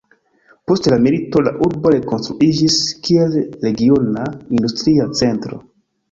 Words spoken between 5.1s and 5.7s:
centro.